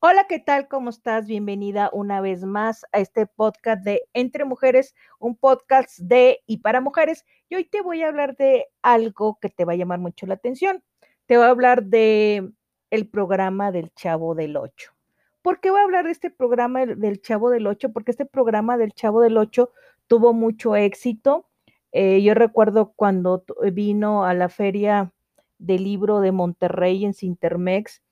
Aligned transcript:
Hola, 0.00 0.26
¿qué 0.28 0.38
tal? 0.38 0.68
¿Cómo 0.68 0.90
estás? 0.90 1.26
Bienvenida 1.26 1.88
una 1.90 2.20
vez 2.20 2.44
más 2.44 2.84
a 2.92 2.98
este 2.98 3.24
podcast 3.26 3.82
de 3.82 4.02
Entre 4.12 4.44
Mujeres, 4.44 4.94
un 5.18 5.36
podcast 5.36 5.98
de 5.98 6.42
y 6.46 6.58
para 6.58 6.82
mujeres. 6.82 7.24
Y 7.48 7.54
hoy 7.54 7.64
te 7.64 7.80
voy 7.80 8.02
a 8.02 8.08
hablar 8.08 8.36
de 8.36 8.66
algo 8.82 9.38
que 9.40 9.48
te 9.48 9.64
va 9.64 9.72
a 9.72 9.76
llamar 9.76 9.98
mucho 9.98 10.26
la 10.26 10.34
atención. 10.34 10.84
Te 11.24 11.38
voy 11.38 11.46
a 11.46 11.50
hablar 11.50 11.84
de 11.84 12.52
el 12.90 13.08
programa 13.08 13.72
del 13.72 13.90
Chavo 13.94 14.34
del 14.34 14.58
Ocho. 14.58 14.92
¿Por 15.40 15.60
qué 15.60 15.70
voy 15.70 15.80
a 15.80 15.84
hablar 15.84 16.04
de 16.04 16.12
este 16.12 16.30
programa 16.30 16.84
del 16.84 17.22
Chavo 17.22 17.48
del 17.48 17.66
Ocho? 17.66 17.90
Porque 17.90 18.10
este 18.10 18.26
programa 18.26 18.76
del 18.76 18.92
Chavo 18.92 19.22
del 19.22 19.38
Ocho 19.38 19.70
tuvo 20.08 20.34
mucho 20.34 20.76
éxito. 20.76 21.48
Eh, 21.92 22.20
yo 22.22 22.34
recuerdo 22.34 22.92
cuando 22.94 23.44
vino 23.72 24.26
a 24.26 24.34
la 24.34 24.50
feria 24.50 25.14
del 25.58 25.84
libro 25.84 26.20
de 26.20 26.32
Monterrey 26.32 27.02
en 27.06 27.14
Sintermex, 27.14 28.02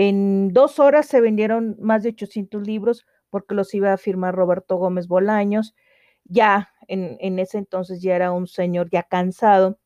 en 0.00 0.52
dos 0.52 0.78
horas 0.78 1.06
se 1.06 1.20
vendieron 1.20 1.76
más 1.80 2.04
de 2.04 2.10
800 2.10 2.64
libros 2.64 3.04
porque 3.30 3.56
los 3.56 3.74
iba 3.74 3.92
a 3.92 3.96
firmar 3.96 4.32
Roberto 4.32 4.76
Gómez 4.76 5.08
Bolaños. 5.08 5.74
Ya 6.22 6.70
en, 6.86 7.38
ese 7.40 7.58
entonces 7.58 8.00
ya 8.00 8.14
era 8.14 8.30
un 8.30 8.46
señor 8.46 8.90
ya 8.92 9.02
cansado 9.02 9.80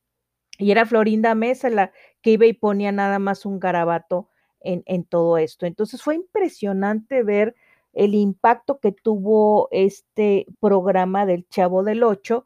y 0.59 0.69
era 0.69 0.85
Florinda 0.85 1.33
Mesa 1.33 1.71
la 1.71 1.91
que 2.21 2.29
iba 2.33 2.45
y 2.45 2.53
ponía 2.53 2.91
nada 2.91 3.17
más 3.17 3.43
un 3.43 3.59
garabato 3.59 4.29
en, 4.59 4.83
en 4.85 5.03
todo 5.03 5.39
esto. 5.39 5.65
Entonces 5.65 6.03
fue 6.03 6.13
impresionante 6.13 7.23
ver 7.23 7.55
el 7.91 8.13
impacto 8.13 8.79
que 8.79 8.91
tuvo 8.91 9.67
este 9.71 10.45
programa 10.59 11.25
del 11.25 11.47
Chavo 11.49 11.81
del 11.81 12.03
Ocho, 12.03 12.45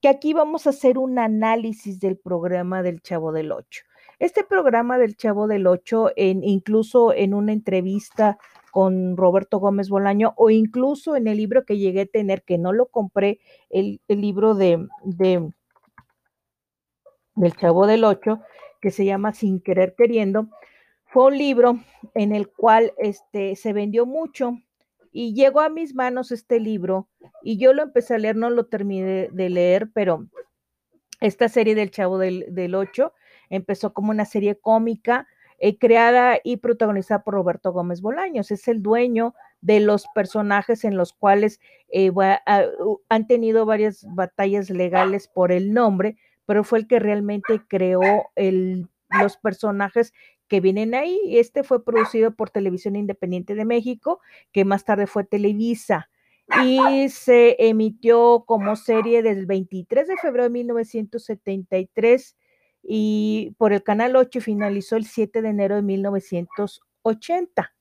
que 0.00 0.08
aquí 0.08 0.32
vamos 0.34 0.66
a 0.66 0.70
hacer 0.70 0.98
un 0.98 1.20
análisis 1.20 2.00
del 2.00 2.18
programa 2.18 2.82
del 2.82 3.02
Chavo 3.02 3.30
del 3.30 3.52
Ocho. 3.52 3.84
Este 4.18 4.44
programa 4.44 4.98
del 4.98 5.16
Chavo 5.16 5.46
del 5.48 5.66
Ocho, 5.66 6.10
en, 6.16 6.44
incluso 6.44 7.12
en 7.12 7.34
una 7.34 7.52
entrevista 7.52 8.38
con 8.70 9.16
Roberto 9.16 9.58
Gómez 9.58 9.88
Bolaño 9.88 10.34
o 10.36 10.50
incluso 10.50 11.16
en 11.16 11.28
el 11.28 11.36
libro 11.36 11.64
que 11.64 11.78
llegué 11.78 12.02
a 12.02 12.06
tener, 12.06 12.42
que 12.42 12.58
no 12.58 12.72
lo 12.72 12.86
compré, 12.86 13.40
el, 13.70 14.00
libro 14.08 14.54
de, 14.54 14.86
de, 15.04 15.50
del 17.34 17.56
Chavo 17.56 17.86
del 17.86 18.04
Ocho, 18.04 18.40
que 18.80 18.90
se 18.90 19.04
llama 19.04 19.32
Sin 19.32 19.60
Querer 19.60 19.94
Queriendo, 19.96 20.48
fue 21.06 21.26
un 21.26 21.38
libro 21.38 21.78
en 22.14 22.34
el 22.34 22.48
cual 22.48 22.92
este, 22.98 23.54
se 23.54 23.72
vendió 23.72 24.06
mucho 24.06 24.58
y 25.12 25.34
llegó 25.34 25.60
a 25.60 25.68
mis 25.68 25.94
manos 25.94 26.32
este 26.32 26.58
libro 26.58 27.08
y 27.42 27.56
yo 27.56 27.72
lo 27.72 27.82
empecé 27.82 28.14
a 28.14 28.18
leer, 28.18 28.34
no 28.34 28.50
lo 28.50 28.66
terminé 28.66 29.28
de 29.30 29.50
leer, 29.50 29.90
pero 29.94 30.26
esta 31.20 31.48
serie 31.48 31.76
del 31.76 31.92
Chavo 31.92 32.18
del, 32.18 32.46
del 32.48 32.74
Ocho 32.74 33.12
Empezó 33.50 33.92
como 33.92 34.10
una 34.10 34.24
serie 34.24 34.56
cómica 34.56 35.26
eh, 35.58 35.78
creada 35.78 36.38
y 36.42 36.58
protagonizada 36.58 37.22
por 37.22 37.34
Roberto 37.34 37.72
Gómez 37.72 38.00
Bolaños. 38.00 38.50
Es 38.50 38.68
el 38.68 38.82
dueño 38.82 39.34
de 39.60 39.80
los 39.80 40.06
personajes 40.14 40.84
en 40.84 40.96
los 40.96 41.12
cuales 41.12 41.60
eh, 41.92 42.10
han 43.08 43.26
tenido 43.26 43.64
varias 43.64 44.04
batallas 44.14 44.68
legales 44.68 45.28
por 45.28 45.52
el 45.52 45.72
nombre, 45.72 46.16
pero 46.44 46.64
fue 46.64 46.80
el 46.80 46.86
que 46.86 46.98
realmente 46.98 47.62
creó 47.68 48.00
los 49.20 49.36
personajes 49.36 50.12
que 50.48 50.60
vienen 50.60 50.94
ahí. 50.94 51.18
Este 51.38 51.62
fue 51.62 51.84
producido 51.84 52.34
por 52.34 52.50
Televisión 52.50 52.96
Independiente 52.96 53.54
de 53.54 53.64
México, 53.64 54.20
que 54.52 54.64
más 54.64 54.84
tarde 54.84 55.06
fue 55.06 55.24
Televisa 55.24 56.10
y 56.62 57.08
se 57.08 57.56
emitió 57.58 58.44
como 58.46 58.76
serie 58.76 59.22
desde 59.22 59.40
el 59.40 59.46
23 59.46 60.08
de 60.08 60.16
febrero 60.18 60.44
de 60.44 60.50
1973 60.50 62.36
y 62.86 63.54
por 63.58 63.72
el 63.72 63.82
Canal 63.82 64.14
8 64.14 64.40
finalizó 64.40 64.96
el 64.96 65.06
7 65.06 65.40
de 65.42 65.48
enero 65.48 65.76
de 65.76 65.82
1980. 65.82 67.72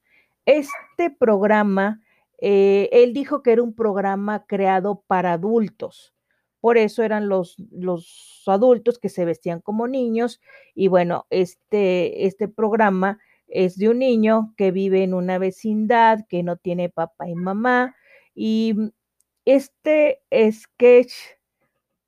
Este 0.45 1.11
programa, 1.11 2.01
eh, 2.39 2.89
él 2.91 3.13
dijo 3.13 3.43
que 3.43 3.51
era 3.51 3.63
un 3.63 3.75
programa 3.75 4.45
creado 4.45 5.03
para 5.07 5.33
adultos. 5.33 6.13
Por 6.61 6.77
eso 6.77 7.03
eran 7.03 7.27
los, 7.27 7.57
los 7.71 8.43
adultos 8.47 8.97
que 8.97 9.09
se 9.09 9.25
vestían 9.25 9.59
como 9.59 9.87
niños. 9.87 10.39
Y 10.73 10.87
bueno, 10.87 11.25
este, 11.29 12.25
este 12.25 12.47
programa 12.47 13.19
es 13.47 13.77
de 13.77 13.89
un 13.89 13.99
niño 13.99 14.53
que 14.55 14.71
vive 14.71 15.03
en 15.03 15.13
una 15.13 15.37
vecindad, 15.37 16.25
que 16.29 16.43
no 16.43 16.55
tiene 16.55 16.87
papá 16.89 17.27
y 17.27 17.35
mamá. 17.35 17.95
Y 18.33 18.75
este 19.43 20.21
sketch 20.31 21.13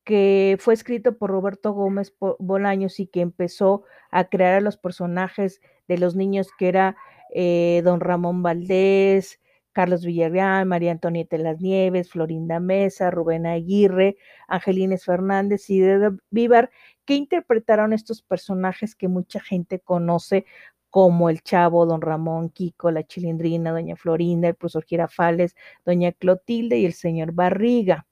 que 0.06 0.58
fue 0.60 0.74
escrito 0.76 1.18
por 1.18 1.32
Roberto 1.32 1.74
Gómez 1.74 2.16
Bolaños 2.40 3.00
y 3.00 3.08
que 3.08 3.22
empezó 3.22 3.84
a 4.12 4.26
crear 4.30 4.54
a 4.54 4.62
los 4.62 4.78
personajes 4.78 5.62
de 5.88 5.98
los 5.98 6.16
niños 6.16 6.48
que 6.58 6.70
era 6.70 6.96
eh, 7.34 7.82
don 7.84 8.00
Ramón 8.00 8.44
Valdés, 8.44 9.42
Carlos 9.74 10.06
Villarreal, 10.06 10.66
María 10.66 10.92
Antonieta 10.92 11.38
las 11.38 11.60
Nieves, 11.60 12.10
Florinda 12.12 12.62
Mesa, 12.62 13.12
Rubén 13.12 13.46
Aguirre, 13.46 14.16
Angelines 14.48 15.04
Fernández 15.04 15.70
y 15.70 15.80
de 15.82 16.12
Vivar, 16.30 16.72
que 17.04 17.16
interpretaron 17.16 17.92
estos 17.92 18.22
personajes 18.22 18.96
que 18.96 19.10
mucha 19.10 19.42
gente 19.42 19.82
conoce 19.82 20.46
como 20.90 21.30
el 21.30 21.42
Chavo, 21.42 21.86
Don 21.86 22.00
Ramón, 22.02 22.50
Kiko, 22.52 22.90
la 22.90 23.04
Chilindrina, 23.04 23.72
Doña 23.74 23.98
Florinda, 23.98 24.48
el 24.48 24.56
profesor 24.56 24.86
Girafales, 24.86 25.56
Doña 25.84 26.14
Clotilde 26.14 26.78
y 26.78 26.86
el 26.86 26.94
señor 26.94 27.34
Barriga. 27.34 28.08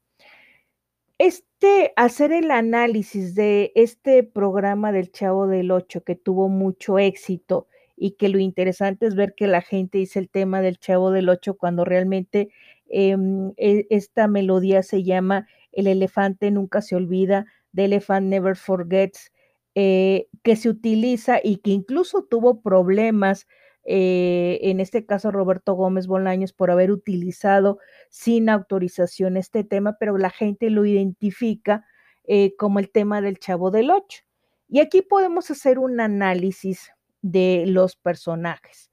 Este, 1.20 1.94
hacer 1.96 2.32
el 2.32 2.52
análisis 2.52 3.36
de 3.36 3.72
este 3.76 4.24
programa 4.24 4.92
del 4.92 5.12
Chavo 5.12 5.48
del 5.48 5.72
Ocho 5.72 6.04
que 6.04 6.16
tuvo 6.16 6.50
mucho 6.50 6.98
éxito 7.00 7.68
y 7.96 8.12
que 8.12 8.30
lo 8.30 8.40
interesante 8.40 9.06
es 9.06 9.16
ver 9.16 9.36
que 9.36 9.48
la 9.48 9.62
gente 9.62 10.00
dice 10.00 10.20
el 10.20 10.30
tema 10.30 10.62
del 10.62 10.80
Chavo 10.80 11.12
del 11.12 11.30
Ocho 11.30 11.56
cuando 11.56 11.86
realmente 11.86 12.50
em, 12.90 13.54
e, 13.58 13.86
esta 13.92 14.28
melodía 14.28 14.82
se 14.84 15.04
llama 15.04 15.48
El 15.72 15.88
elefante 15.88 16.50
nunca 16.52 16.82
se 16.82 16.96
olvida, 16.96 17.46
The 17.76 17.86
Elephant 17.86 18.28
Never 18.28 18.56
Forgets, 18.56 19.32
eh, 19.76 20.28
que 20.44 20.56
se 20.56 20.70
utiliza 20.70 21.40
y 21.44 21.58
que 21.58 21.72
incluso 21.72 22.24
tuvo 22.24 22.62
problemas 22.62 23.48
eh, 23.86 24.60
en 24.64 24.80
este 24.80 25.06
caso 25.06 25.32
Roberto 25.32 25.74
Gómez 25.74 26.08
Bolaños, 26.08 26.54
por 26.54 26.72
haber 26.72 26.92
utilizado 26.92 27.80
sin 28.10 28.50
autorización 28.50 29.38
este 29.38 29.64
tema, 29.64 29.98
pero 30.00 30.18
la 30.18 30.30
gente 30.30 30.70
lo 30.70 30.86
identifica 30.86 31.86
eh, 32.26 32.56
como 32.58 32.80
el 32.80 32.90
tema 32.90 33.22
del 33.22 33.40
Chavo 33.40 33.72
del 33.72 33.92
Ocho. 33.92 34.24
Y 34.70 34.80
aquí 34.80 35.02
podemos 35.02 35.52
hacer 35.52 35.80
un 35.80 36.00
análisis 36.00 36.92
de 37.22 37.66
los 37.68 37.96
personajes. 37.96 38.90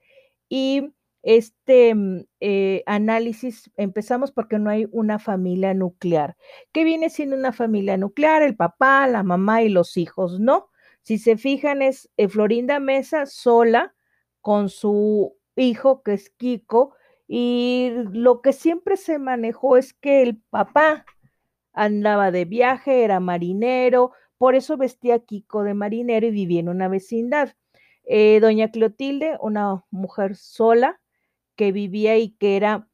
Y 0.48 0.92
este 1.22 1.94
mm, 1.94 2.24
eh, 2.40 2.82
análisis 2.86 3.70
empezamos 3.76 4.32
porque 4.32 4.58
no 4.58 4.70
hay 4.70 4.88
una 4.90 5.20
familia 5.20 5.72
nuclear. 5.72 6.36
¿Qué 6.72 6.82
viene 6.82 7.10
siendo 7.10 7.36
una 7.36 7.52
familia 7.52 7.96
nuclear? 7.96 8.42
El 8.42 8.56
papá, 8.56 9.06
la 9.06 9.22
mamá 9.22 9.62
y 9.62 9.68
los 9.68 9.96
hijos, 9.96 10.40
¿no? 10.40 10.68
Si 11.02 11.16
se 11.18 11.36
fijan, 11.36 11.80
es 11.80 12.10
Florinda 12.28 12.78
Mesa 12.78 13.24
sola, 13.24 13.94
con 14.40 14.68
su 14.68 15.36
hijo, 15.56 16.02
que 16.02 16.14
es 16.14 16.30
Kiko, 16.30 16.94
y 17.26 17.92
lo 18.12 18.42
que 18.42 18.52
siempre 18.52 18.96
se 18.96 19.18
manejó 19.18 19.76
es 19.76 19.92
que 19.94 20.22
el 20.22 20.38
papá 20.50 21.04
andaba 21.72 22.30
de 22.30 22.44
viaje, 22.44 23.04
era 23.04 23.20
marinero, 23.20 24.12
por 24.38 24.54
eso 24.54 24.76
vestía 24.76 25.20
Kiko 25.20 25.62
de 25.62 25.74
marinero 25.74 26.26
y 26.26 26.30
vivía 26.30 26.60
en 26.60 26.68
una 26.68 26.88
vecindad. 26.88 27.54
Eh, 28.04 28.40
doña 28.40 28.70
Clotilde, 28.70 29.36
una 29.40 29.84
mujer 29.90 30.34
sola 30.34 31.00
que 31.56 31.72
vivía 31.72 32.16
y 32.18 32.30
que 32.30 32.56
era 32.56 32.88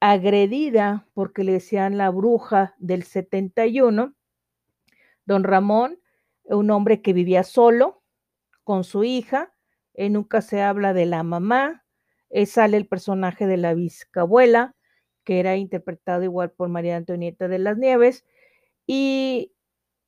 agredida 0.00 1.06
porque 1.14 1.44
le 1.44 1.52
decían 1.52 1.98
la 1.98 2.10
bruja 2.10 2.74
del 2.78 3.02
71. 3.02 4.14
Don 5.26 5.44
Ramón, 5.44 5.98
un 6.44 6.70
hombre 6.70 7.02
que 7.02 7.12
vivía 7.12 7.42
solo 7.44 8.02
con 8.64 8.84
su 8.84 9.04
hija, 9.04 9.51
eh, 9.94 10.10
nunca 10.10 10.42
se 10.42 10.62
habla 10.62 10.92
de 10.94 11.06
la 11.06 11.22
mamá, 11.22 11.84
eh, 12.30 12.46
sale 12.46 12.76
el 12.76 12.86
personaje 12.86 13.46
de 13.46 13.56
la 13.58 13.74
bisabuela, 13.74 14.74
que 15.24 15.40
era 15.40 15.56
interpretado 15.56 16.24
igual 16.24 16.50
por 16.50 16.68
María 16.68 16.96
Antonieta 16.96 17.48
de 17.48 17.58
las 17.58 17.78
Nieves, 17.78 18.24
y, 18.86 19.52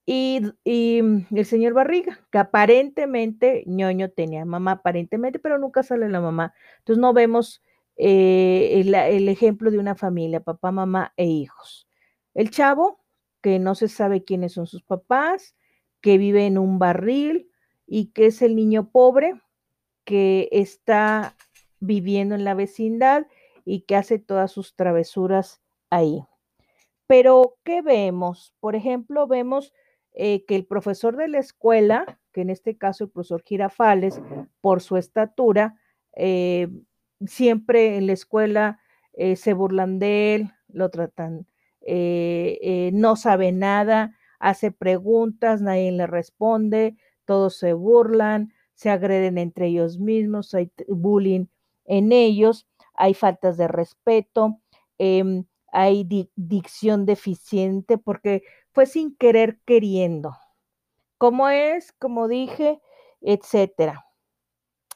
y, 0.07 0.41
mm, 1.03 1.27
el 1.37 1.47
señor 1.47 1.75
Barriga, 1.75 2.21
que 2.31 2.39
aparentemente 2.39 3.65
ñoño 3.67 4.11
tenía 4.11 4.45
mamá, 4.45 4.73
aparentemente, 4.73 5.39
pero 5.39 5.59
nunca 5.59 5.83
sale 5.83 6.09
la 6.09 6.21
mamá. 6.21 6.55
Entonces 6.79 7.01
no 7.01 7.13
vemos 7.15 7.63
eh, 7.97 8.83
el 8.83 9.29
ejemplo 9.29 9.71
de 9.71 9.79
una 9.79 9.95
familia, 9.95 10.41
papá, 10.41 10.73
mamá 10.73 11.13
e 11.17 11.27
hijos. 11.27 11.89
El 12.35 12.51
chavo, 12.51 13.01
que 13.43 13.59
no 13.59 13.75
se 13.75 13.89
sabe 13.89 14.25
quiénes 14.25 14.53
son 14.53 14.67
sus 14.67 14.83
papás, 14.83 15.55
que 16.01 16.19
vive 16.19 16.47
en 16.47 16.59
un 16.59 16.79
barril 16.79 17.51
y 17.87 18.07
que 18.13 18.27
es 18.27 18.43
el 18.43 18.57
niño 18.57 18.91
pobre, 18.91 19.35
que 20.05 20.49
está 20.53 21.35
viviendo 21.81 22.35
en 22.35 22.45
la 22.45 22.55
vecindad 22.55 23.27
y 23.65 23.81
que 23.83 23.97
hace 23.97 24.19
todas 24.19 24.53
sus 24.53 24.75
travesuras 24.77 25.62
ahí. 25.91 26.25
Pero, 27.06 27.56
¿qué 27.65 27.83
vemos? 27.83 28.55
Por 28.61 28.77
ejemplo, 28.77 29.27
vemos 29.27 29.73
eh, 30.12 30.45
que 30.47 30.55
el 30.55 30.65
profesor 30.65 31.17
de 31.17 31.29
la 31.29 31.39
escuela, 31.39 32.21
que 32.33 32.43
en 32.43 32.51
este 32.51 32.77
caso 32.77 33.05
el 33.05 33.11
profesor 33.11 33.43
Girafales, 33.45 34.21
por 34.61 34.81
su 34.81 34.97
estatura, 34.97 35.77
eh, 36.17 36.69
siempre 37.27 37.97
en 37.97 38.06
la 38.06 38.12
escuela 38.12 38.79
eh, 39.12 39.37
se 39.37 39.53
burlan 39.53 39.99
de 39.99 40.35
él, 40.35 40.53
lo 40.69 40.91
tratan, 40.91 41.47
no 41.87 43.17
sabe 43.17 43.53
nada, 43.53 44.17
hace 44.39 44.73
preguntas, 44.73 45.61
nadie 45.61 45.93
le 45.93 46.06
responde, 46.06 46.97
todos 47.27 47.59
se 47.59 47.75
burlan, 47.75 48.54
se 48.75 48.91
agreden 48.91 49.38
entre 49.38 49.69
ellos 49.69 49.99
mismos, 49.99 50.55
hay 50.55 50.71
bullying 50.88 51.47
en 51.85 52.12
ellos, 52.12 52.67
hay 52.94 53.15
faltas 53.15 53.56
de 53.56 53.69
respeto, 53.69 54.61
em, 54.99 55.44
hay 55.73 56.29
dicción 56.37 57.06
deficiente 57.06 57.99
porque 57.99 58.43
fue 58.73 58.87
sin 58.87 59.17
querer 59.17 59.61
queriendo. 59.65 60.37
¿Cómo 61.19 61.49
es? 61.49 61.93
Como 61.93 62.29
dije, 62.29 62.81
etcétera. 63.21 64.06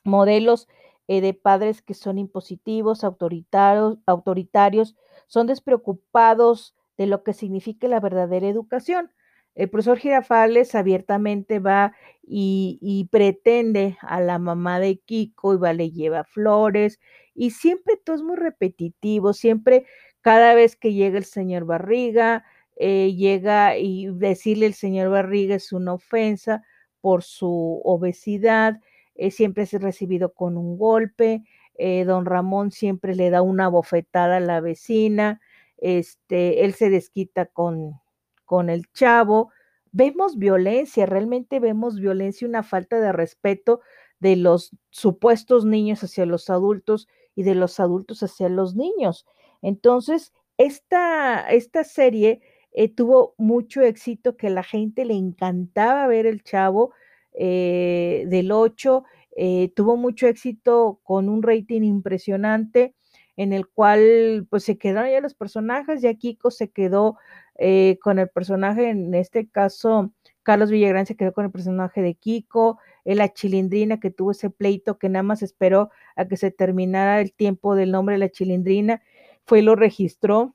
Modelos 0.04 0.68
eh, 1.08 1.20
de 1.20 1.34
padres 1.34 1.82
que 1.82 1.94
son 1.94 2.18
impositivos, 2.18 3.04
autoritarios, 3.04 3.98
autoritarios, 4.06 4.96
son 5.26 5.46
despreocupados 5.46 6.74
de 6.96 7.06
lo 7.06 7.22
que 7.22 7.32
significa 7.32 7.88
la 7.88 8.00
verdadera 8.00 8.48
educación. 8.48 9.10
El 9.58 9.68
profesor 9.70 9.98
Girafales 9.98 10.76
abiertamente 10.76 11.58
va 11.58 11.92
y, 12.22 13.08
pretende 13.10 13.98
a 14.02 14.20
la 14.20 14.38
mamá 14.38 14.78
de 14.78 14.98
Kiko 14.98 15.54
y 15.54 15.56
va, 15.56 15.72
le 15.72 15.90
lleva 15.90 16.22
flores 16.22 17.00
y 17.34 17.50
siempre 17.50 17.96
todo 17.96 18.14
es 18.14 18.22
muy 18.22 18.36
repetitivo, 18.36 19.32
siempre 19.32 19.84
cada 20.20 20.54
vez 20.54 20.76
que 20.76 20.92
llega 20.92 21.18
el 21.18 21.24
señor 21.24 21.64
Barriga, 21.64 22.44
eh, 22.76 23.16
llega 23.16 23.76
y 23.76 24.06
decirle 24.12 24.66
el 24.66 24.74
señor 24.74 25.10
Barriga 25.10 25.56
es 25.56 25.72
una 25.72 25.94
ofensa 25.94 26.62
por 27.00 27.24
su 27.24 27.80
obesidad, 27.84 28.80
eh, 29.16 29.32
siempre 29.32 29.64
es 29.64 29.72
recibido 29.72 30.34
con 30.34 30.56
un 30.56 30.78
golpe, 30.78 31.42
eh, 31.74 32.04
don 32.04 32.26
Ramón 32.26 32.70
siempre 32.70 33.16
le 33.16 33.30
da 33.30 33.42
una 33.42 33.66
bofetada 33.66 34.36
a 34.36 34.40
la 34.40 34.60
vecina, 34.60 35.40
este, 35.78 36.64
él 36.64 36.74
se 36.74 36.90
desquita 36.90 37.46
con, 37.46 38.00
con 38.48 38.70
el 38.70 38.90
chavo. 38.92 39.52
Vemos 39.92 40.38
violencia, 40.38 41.04
realmente 41.04 41.60
vemos 41.60 42.00
violencia, 42.00 42.48
una 42.48 42.62
falta 42.62 42.98
de 42.98 43.12
respeto 43.12 43.80
de 44.20 44.36
los 44.36 44.70
supuestos 44.88 45.66
niños 45.66 46.02
hacia 46.02 46.24
los 46.24 46.48
adultos 46.48 47.08
y 47.36 47.42
de 47.42 47.54
los 47.54 47.78
adultos 47.78 48.22
hacia 48.22 48.48
los 48.48 48.74
niños. 48.74 49.26
Entonces, 49.60 50.32
esta, 50.56 51.48
esta 51.50 51.84
serie 51.84 52.40
eh, 52.72 52.88
tuvo 52.88 53.34
mucho 53.36 53.82
éxito, 53.82 54.36
que 54.38 54.48
la 54.48 54.62
gente 54.62 55.04
le 55.04 55.14
encantaba 55.14 56.06
ver 56.06 56.24
el 56.24 56.42
chavo 56.42 56.92
eh, 57.34 58.24
del 58.28 58.50
8, 58.50 59.04
eh, 59.36 59.72
tuvo 59.76 59.98
mucho 59.98 60.26
éxito 60.26 61.00
con 61.04 61.28
un 61.28 61.42
rating 61.42 61.82
impresionante 61.82 62.94
en 63.36 63.52
el 63.52 63.68
cual 63.68 64.48
pues 64.50 64.64
se 64.64 64.78
quedaron 64.78 65.12
ya 65.12 65.20
los 65.20 65.34
personajes, 65.34 66.02
ya 66.02 66.12
Kiko 66.14 66.50
se 66.50 66.70
quedó 66.70 67.16
eh, 67.58 67.98
con 68.00 68.20
el 68.20 68.28
personaje, 68.28 68.90
en 68.90 69.14
este 69.14 69.48
caso 69.48 70.12
Carlos 70.44 70.70
Villagrán 70.70 71.06
se 71.06 71.16
quedó 71.16 71.32
con 71.32 71.44
el 71.44 71.50
personaje 71.50 72.00
de 72.00 72.14
Kiko, 72.14 72.78
eh, 73.04 73.16
la 73.16 73.32
chilindrina 73.32 73.98
que 73.98 74.10
tuvo 74.12 74.30
ese 74.30 74.48
pleito 74.48 74.96
que 74.96 75.08
nada 75.08 75.24
más 75.24 75.42
esperó 75.42 75.90
a 76.14 76.26
que 76.26 76.36
se 76.36 76.52
terminara 76.52 77.20
el 77.20 77.32
tiempo 77.32 77.74
del 77.74 77.90
nombre 77.90 78.14
de 78.14 78.20
la 78.20 78.28
chilindrina, 78.30 79.02
fue 79.44 79.58
y 79.58 79.62
lo 79.62 79.74
registró, 79.74 80.54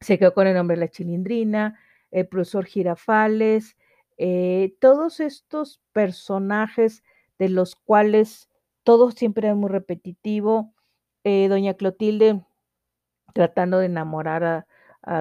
se 0.00 0.18
quedó 0.18 0.34
con 0.34 0.46
el 0.46 0.54
nombre 0.54 0.76
de 0.76 0.80
la 0.80 0.90
chilindrina, 0.90 1.80
el 2.10 2.28
profesor 2.28 2.66
Girafales, 2.66 3.76
eh, 4.18 4.76
todos 4.80 5.18
estos 5.18 5.80
personajes 5.92 7.02
de 7.38 7.48
los 7.48 7.74
cuales 7.74 8.50
todo 8.82 9.10
siempre 9.10 9.48
es 9.48 9.56
muy 9.56 9.70
repetitivo, 9.70 10.74
doña 11.24 11.72
Clotilde 11.72 12.44
tratando 13.32 13.78
de 13.78 13.86
enamorar 13.86 14.44
a, 14.44 14.66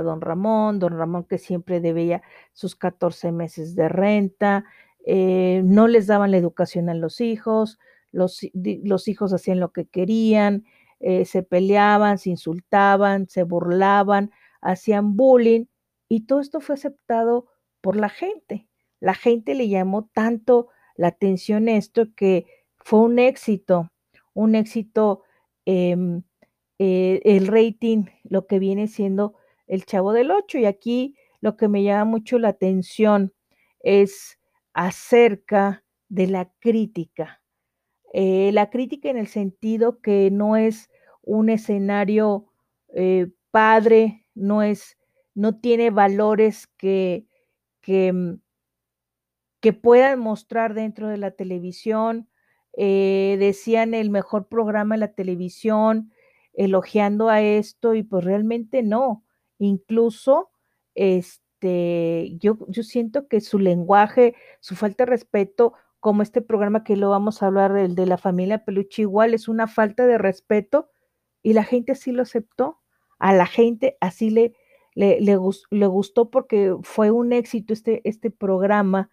don 0.03 0.21
Ramón, 0.21 0.79
don 0.79 0.97
Ramón 0.97 1.25
que 1.25 1.37
siempre 1.37 1.79
debía 1.79 2.21
sus 2.53 2.75
14 2.75 3.31
meses 3.31 3.75
de 3.75 3.89
renta, 3.89 4.65
eh, 5.05 5.61
no 5.65 5.87
les 5.87 6.07
daban 6.07 6.31
la 6.31 6.37
educación 6.37 6.89
a 6.89 6.93
los 6.93 7.21
hijos, 7.21 7.79
los, 8.11 8.41
los 8.53 9.07
hijos 9.07 9.33
hacían 9.33 9.59
lo 9.59 9.71
que 9.71 9.85
querían, 9.85 10.65
eh, 10.99 11.25
se 11.25 11.43
peleaban, 11.43 12.17
se 12.17 12.29
insultaban, 12.29 13.27
se 13.27 13.43
burlaban, 13.43 14.31
hacían 14.61 15.17
bullying 15.17 15.65
y 16.07 16.25
todo 16.25 16.39
esto 16.39 16.61
fue 16.61 16.75
aceptado 16.75 17.47
por 17.81 17.95
la 17.97 18.09
gente. 18.09 18.67
La 18.99 19.13
gente 19.13 19.55
le 19.55 19.67
llamó 19.67 20.09
tanto 20.13 20.69
la 20.95 21.07
atención 21.07 21.67
esto 21.67 22.13
que 22.15 22.45
fue 22.77 22.99
un 22.99 23.19
éxito, 23.19 23.91
un 24.33 24.55
éxito 24.55 25.23
Em, 25.65 26.23
eh, 26.79 27.21
el 27.23 27.47
rating, 27.47 28.05
lo 28.23 28.47
que 28.47 28.59
viene 28.59 28.87
siendo 28.87 29.35
el 29.67 29.85
Chavo 29.85 30.13
del 30.13 30.31
8. 30.31 30.59
Y 30.59 30.65
aquí 30.65 31.15
lo 31.41 31.57
que 31.57 31.67
me 31.67 31.83
llama 31.83 32.05
mucho 32.05 32.39
la 32.39 32.49
atención 32.49 33.33
es 33.79 34.39
acerca 34.73 35.83
de 36.09 36.27
la 36.27 36.51
crítica. 36.59 37.41
Eh, 38.13 38.51
la 38.53 38.69
crítica 38.69 39.09
en 39.09 39.17
el 39.17 39.27
sentido 39.27 39.99
que 39.99 40.29
no 40.31 40.55
es 40.55 40.89
un 41.23 41.49
escenario 41.49 42.45
eh, 42.95 43.31
padre, 43.51 44.25
no 44.35 44.61
es, 44.61 44.97
no 45.33 45.59
tiene 45.59 45.89
valores 45.89 46.67
que, 46.77 47.25
que, 47.81 48.13
mm, 48.13 48.39
puedan 49.81 50.19
mostrar 50.19 50.73
dentro 50.73 51.07
de 51.07 51.17
la 51.17 51.31
televisión, 51.31 52.29
eh, 52.77 53.37
decían 53.39 53.93
el 53.93 54.09
mejor 54.09 54.47
programa 54.47 54.95
en 54.95 54.99
la 55.01 55.13
televisión, 55.13 56.11
elogiando 56.53 57.29
a 57.29 57.41
esto, 57.41 57.95
y 57.95 58.03
pues 58.03 58.23
realmente 58.23 58.83
no. 58.83 59.22
Incluso, 59.63 60.49
este, 60.93 62.35
yo, 62.37 62.57
yo 62.67 62.83
siento 62.83 63.29
que 63.29 63.39
su 63.39 63.59
lenguaje, 63.59 64.35
su 64.59 64.75
falta 64.75 65.05
de 65.05 65.11
respeto, 65.11 65.73
como 66.01 66.21
este 66.21 66.41
programa 66.41 66.83
que 66.83 66.97
lo 66.97 67.09
vamos 67.09 67.41
a 67.41 67.47
hablar, 67.47 67.77
el 67.77 67.95
de 67.95 68.05
la 68.05 68.17
familia 68.17 68.65
Peluche, 68.65 69.03
igual 69.03 69.33
es 69.33 69.47
una 69.47 69.67
falta 69.67 70.05
de 70.05 70.17
respeto, 70.17 70.89
y 71.41 71.53
la 71.53 71.63
gente 71.63 71.93
así 71.93 72.11
lo 72.11 72.23
aceptó. 72.23 72.81
A 73.19 73.33
la 73.33 73.45
gente 73.45 73.97
así 74.01 74.31
le, 74.31 74.53
le, 74.95 75.21
le, 75.21 75.37
le 75.71 75.87
gustó 75.87 76.29
porque 76.29 76.75
fue 76.83 77.09
un 77.09 77.31
éxito 77.31 77.71
este, 77.71 78.01
este 78.03 78.31
programa 78.31 79.09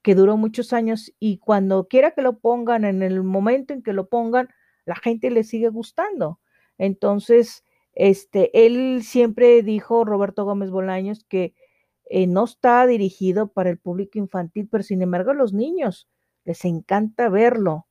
que 0.00 0.14
duró 0.14 0.38
muchos 0.38 0.72
años 0.72 1.12
y 1.20 1.36
cuando 1.36 1.88
quiera 1.88 2.12
que 2.12 2.22
lo 2.22 2.38
pongan, 2.38 2.86
en 2.86 3.02
el 3.02 3.22
momento 3.22 3.74
en 3.74 3.82
que 3.82 3.92
lo 3.92 4.08
pongan, 4.08 4.48
la 4.86 4.96
gente 4.96 5.30
le 5.30 5.44
sigue 5.44 5.68
gustando. 5.68 6.40
Entonces, 6.78 7.64
este, 7.94 8.66
él 8.66 9.02
siempre 9.04 9.62
dijo, 9.62 10.04
Roberto 10.04 10.44
Gómez 10.44 10.70
Bolaños, 10.70 11.24
que 11.24 11.54
eh, 12.08 12.26
no 12.26 12.44
está 12.44 12.86
dirigido 12.86 13.52
para 13.52 13.70
el 13.70 13.78
público 13.78 14.18
infantil, 14.18 14.68
pero 14.70 14.82
sin 14.84 15.02
embargo 15.02 15.30
a 15.32 15.34
los 15.34 15.52
niños 15.52 16.08
les 16.44 16.64
encanta 16.64 17.28
verlo. 17.28 17.86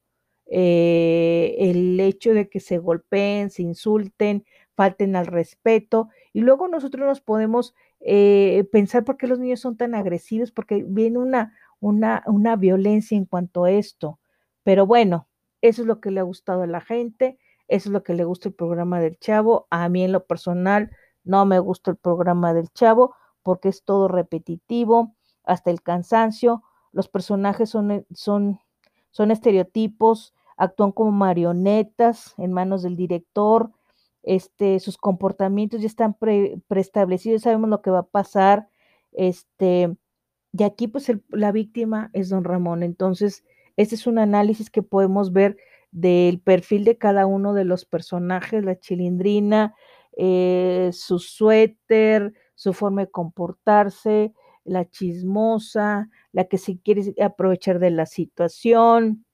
Eh, 0.51 1.56
el 1.60 2.00
hecho 2.00 2.34
de 2.34 2.50
que 2.50 2.60
se 2.60 2.79
golpeen, 2.79 3.51
se 3.51 3.62
insulten, 3.62 4.46
falten 4.75 5.15
al 5.15 5.27
respeto, 5.27 6.10
y 6.34 6.41
luego 6.41 6.68
nosotros 6.68 7.06
nos 7.06 7.22
podemos 7.22 7.75
eh, 8.00 8.65
pensar 8.72 9.03
por 9.06 9.18
qué 9.18 9.27
los 9.27 9.39
niños 9.39 9.60
son 9.60 9.77
tan 9.77 9.94
agresivos, 9.96 10.51
porque 10.51 10.84
viene 10.88 11.20
una, 11.20 11.53
una, 11.79 12.24
una 12.25 12.56
violencia 12.56 13.18
en 13.18 13.25
cuanto 13.25 13.65
a 13.65 13.72
esto. 13.72 14.20
Pero 14.63 14.86
bueno, 14.86 15.27
eso 15.62 15.82
es 15.84 15.88
lo 15.88 16.00
que 16.01 16.12
le 16.12 16.20
ha 16.20 16.24
gustado 16.24 16.63
a 16.63 16.68
la 16.68 16.82
gente, 16.82 17.38
eso 17.69 17.89
es 17.89 17.93
lo 17.93 18.03
que 18.03 18.15
le 18.15 18.25
gusta 18.25 18.49
el 18.49 18.55
programa 18.55 18.99
del 18.99 19.17
Chavo. 19.19 19.67
A 19.69 19.88
mí 19.89 20.03
en 20.03 20.11
lo 20.11 20.25
personal 20.25 20.91
no 21.23 21.45
me 21.45 21.59
gusta 21.59 21.91
el 21.91 21.97
programa 21.97 22.53
del 22.53 22.69
Chavo 22.69 23.15
porque 23.43 23.69
es 23.69 23.83
todo 23.83 24.07
repetitivo, 24.07 25.15
hasta 25.43 25.71
el 25.71 25.81
cansancio. 25.81 26.63
Los 26.91 27.07
personajes 27.07 27.69
son, 27.69 27.91
eh, 27.91 28.05
son, 28.13 28.59
son 29.11 29.31
estereotipos, 29.31 30.33
actúan 30.57 30.91
como 30.91 31.11
marionetas 31.11 32.33
en 32.38 32.53
manos 32.53 32.81
del 32.81 32.95
director. 32.95 33.71
Este, 34.23 34.79
sus 34.79 34.97
comportamientos 34.97 35.81
ya 35.81 35.88
están 35.88 36.17
preestablecidos, 36.67 37.43
sabemos 37.43 37.69
lo 37.69 37.81
que 37.81 37.91
va 37.91 37.99
a 37.99 38.03
pasar. 38.03 38.67
Este, 39.11 39.95
y 40.53 40.63
aquí 40.63 40.88
pues 40.88 41.11
la 41.29 41.51
víctima 41.51 42.09
es 42.13 42.29
don 42.29 42.43
Ramón. 42.43 42.81
Entonces, 42.81 43.45
este 43.77 43.95
es 43.95 44.07
un 44.07 44.17
análisis 44.17 44.69
que 44.69 44.81
podemos 44.81 45.31
ver 45.31 45.57
del 45.91 46.39
perfil 46.41 46.86
de 46.86 46.98
cada 46.98 47.25
uno 47.25 47.53
de 47.53 47.65
los 47.65 47.86
personajes, 47.86 48.63
la 48.63 48.79
chilindrina, 48.79 49.75
eh, 50.17 50.89
su 50.93 51.19
suéter, 51.19 52.34
su 52.55 52.74
forma 52.74 53.01
de 53.05 53.12
comportarse, 53.12 54.34
la 54.63 54.89
chismosa, 54.89 56.10
la 56.31 56.46
que 56.46 56.58
se 56.58 56.79
quiere 56.79 57.13
aprovechar 57.24 57.79
de 57.79 57.91
la 57.91 58.05
situación, 58.05 59.25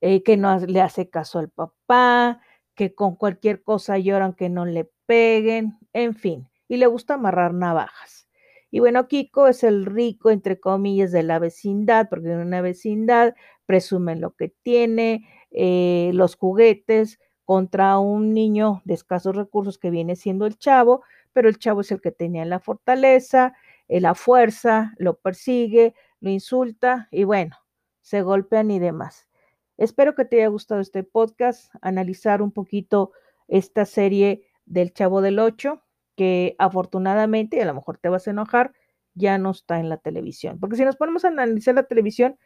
eh, 0.00 0.22
que 0.22 0.36
no 0.36 0.58
le 0.58 0.80
hace 0.80 1.10
caso 1.10 1.38
al 1.38 1.50
papá, 1.50 2.40
que 2.74 2.94
con 2.94 3.16
cualquier 3.16 3.62
cosa 3.62 3.98
lloran 3.98 4.34
que 4.34 4.48
no 4.48 4.64
le 4.64 4.88
peguen, 5.06 5.78
en 5.92 6.14
fin, 6.14 6.48
y 6.68 6.76
le 6.76 6.86
gusta 6.86 7.14
amarrar 7.14 7.52
navajas. 7.54 8.27
Y 8.70 8.80
bueno, 8.80 9.08
Kiko 9.08 9.48
es 9.48 9.64
el 9.64 9.86
rico, 9.86 10.30
entre 10.30 10.60
comillas, 10.60 11.12
de 11.12 11.22
la 11.22 11.38
vecindad, 11.38 12.08
porque 12.08 12.32
en 12.32 12.38
una 12.38 12.60
vecindad 12.60 13.34
presumen 13.66 14.20
lo 14.20 14.34
que 14.34 14.48
tiene, 14.62 15.26
eh, 15.50 16.10
los 16.14 16.36
juguetes, 16.36 17.18
contra 17.44 17.98
un 17.98 18.34
niño 18.34 18.82
de 18.84 18.92
escasos 18.92 19.34
recursos 19.34 19.78
que 19.78 19.90
viene 19.90 20.16
siendo 20.16 20.44
el 20.44 20.58
chavo, 20.58 21.02
pero 21.32 21.48
el 21.48 21.58
chavo 21.58 21.80
es 21.80 21.90
el 21.90 22.02
que 22.02 22.12
tenía 22.12 22.44
la 22.44 22.60
fortaleza, 22.60 23.54
eh, 23.88 24.02
la 24.02 24.14
fuerza, 24.14 24.92
lo 24.98 25.14
persigue, 25.18 25.94
lo 26.20 26.28
insulta 26.28 27.08
y 27.10 27.24
bueno, 27.24 27.56
se 28.02 28.20
golpean 28.20 28.70
y 28.70 28.78
demás. 28.78 29.28
Espero 29.78 30.14
que 30.14 30.26
te 30.26 30.36
haya 30.36 30.48
gustado 30.48 30.82
este 30.82 31.04
podcast, 31.04 31.74
analizar 31.80 32.42
un 32.42 32.52
poquito 32.52 33.12
esta 33.46 33.86
serie 33.86 34.44
del 34.66 34.92
Chavo 34.92 35.22
del 35.22 35.38
Ocho, 35.38 35.82
que 36.18 36.56
afortunadamente, 36.58 37.58
y 37.58 37.60
a 37.60 37.64
lo 37.64 37.74
mejor 37.74 37.98
te 37.98 38.08
vas 38.08 38.26
a 38.26 38.32
enojar, 38.32 38.72
ya 39.14 39.38
no 39.38 39.52
está 39.52 39.78
en 39.78 39.88
la 39.88 39.98
televisión. 39.98 40.58
Porque 40.58 40.74
si 40.74 40.84
nos 40.84 40.96
ponemos 40.96 41.24
a 41.24 41.28
analizar 41.28 41.76
la 41.76 41.84
televisión, 41.84 42.36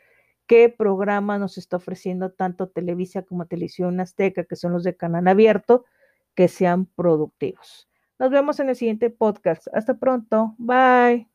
¿qué 0.46 0.68
programa 0.68 1.38
nos 1.38 1.56
está 1.56 1.78
ofreciendo 1.78 2.30
tanto 2.30 2.68
Televisa 2.68 3.22
como 3.22 3.46
Televisión 3.46 3.98
Azteca, 3.98 4.44
que 4.44 4.56
son 4.56 4.72
los 4.72 4.84
de 4.84 4.94
canal 4.94 5.26
abierto, 5.26 5.86
que 6.34 6.48
sean 6.48 6.84
productivos? 6.84 7.88
Nos 8.18 8.30
vemos 8.30 8.60
en 8.60 8.68
el 8.68 8.76
siguiente 8.76 9.08
podcast. 9.08 9.66
Hasta 9.72 9.98
pronto. 9.98 10.54
Bye. 10.58 11.31